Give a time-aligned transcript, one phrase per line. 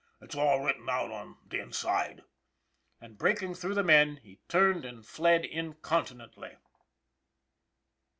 [0.19, 2.23] "It's all written out on the inside."
[2.99, 6.55] And breaking through the men, he turned and fled incontinently.